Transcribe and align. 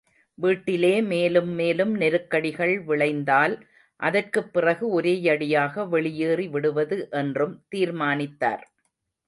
வீட்டிலே 0.37 1.01
மேலும் 1.01 1.49
மேலும் 1.49 1.95
நெருக்கடிகள் 1.95 2.81
விளைந்தால், 2.81 3.55
அதற்குப் 3.99 4.53
பிறகு 4.53 5.01
ஒரேயடியாக 5.01 5.87
வெளியேறி 5.89 6.47
விடுவது 6.47 7.07
என்றும் 7.11 7.65
தீர்மானித்தார். 7.69 8.65